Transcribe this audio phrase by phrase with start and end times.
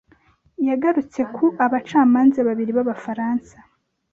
[0.67, 3.55] yagarutse ku abacamanza babiri b’Abafaransa,